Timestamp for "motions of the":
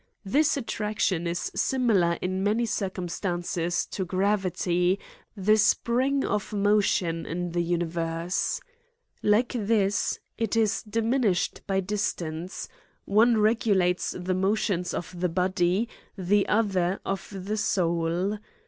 14.33-15.29